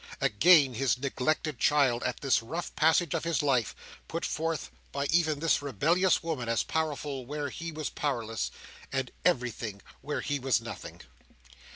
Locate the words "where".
7.23-7.49, 10.01-10.21